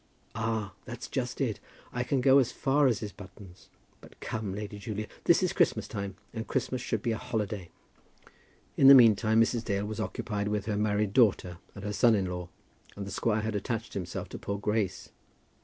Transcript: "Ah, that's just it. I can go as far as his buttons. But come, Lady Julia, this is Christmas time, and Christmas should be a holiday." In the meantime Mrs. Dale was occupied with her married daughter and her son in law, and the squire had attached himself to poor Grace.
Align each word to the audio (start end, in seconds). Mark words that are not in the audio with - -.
"Ah, 0.33 0.73
that's 0.83 1.07
just 1.07 1.39
it. 1.39 1.59
I 1.93 2.01
can 2.03 2.21
go 2.21 2.39
as 2.39 2.51
far 2.51 2.87
as 2.87 3.01
his 3.01 3.11
buttons. 3.11 3.69
But 4.01 4.19
come, 4.19 4.55
Lady 4.55 4.79
Julia, 4.79 5.05
this 5.25 5.43
is 5.43 5.53
Christmas 5.53 5.87
time, 5.87 6.15
and 6.33 6.47
Christmas 6.47 6.81
should 6.81 7.03
be 7.03 7.11
a 7.11 7.19
holiday." 7.19 7.69
In 8.75 8.87
the 8.87 8.95
meantime 8.95 9.39
Mrs. 9.39 9.63
Dale 9.63 9.85
was 9.85 9.99
occupied 9.99 10.47
with 10.47 10.65
her 10.65 10.75
married 10.75 11.13
daughter 11.13 11.59
and 11.75 11.83
her 11.83 11.93
son 11.93 12.15
in 12.15 12.25
law, 12.25 12.49
and 12.95 13.05
the 13.05 13.11
squire 13.11 13.41
had 13.41 13.53
attached 13.53 13.93
himself 13.93 14.27
to 14.29 14.39
poor 14.39 14.57
Grace. 14.57 15.09